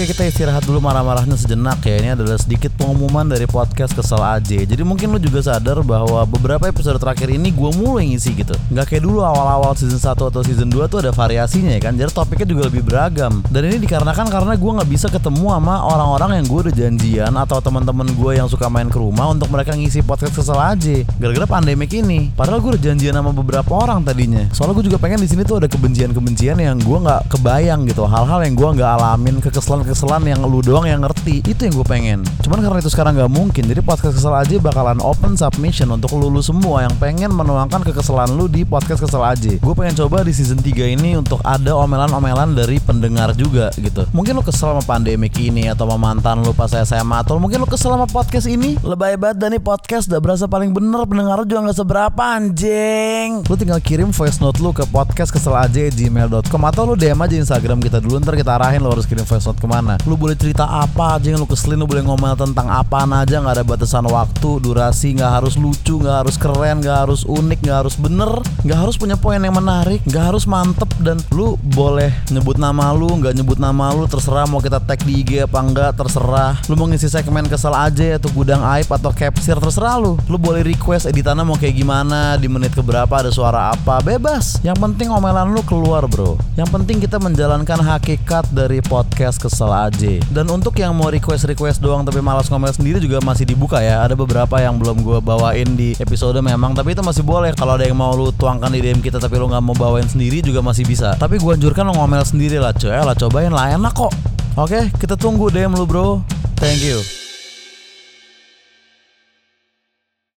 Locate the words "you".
106.84-107.19